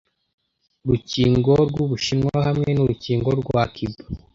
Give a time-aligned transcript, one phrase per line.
[0.85, 3.95] urukingo rw'Ubushinwa hamwe n'urukingo rwa Cuba,